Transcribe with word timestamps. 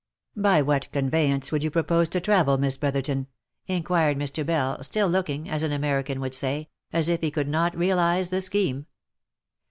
"By 0.35 0.63
what 0.63 0.91
conveyance 0.91 1.51
would 1.51 1.63
you 1.63 1.69
propose 1.69 2.09
to 2.09 2.19
travel, 2.19 2.57
Miss 2.57 2.75
Brother 2.75 3.03
ton?" 3.03 3.27
inquired 3.67 4.17
Mr. 4.17 4.43
Bell, 4.43 4.81
still 4.81 5.07
looking, 5.07 5.47
as 5.47 5.61
an 5.61 5.71
American 5.71 6.19
would 6.21 6.33
say, 6.33 6.69
"as 6.91 7.07
if 7.07 7.21
he 7.21 7.29
could 7.29 7.47
not 7.47 7.77
realize 7.77 8.31
the 8.31 8.41
scheme." 8.41 8.87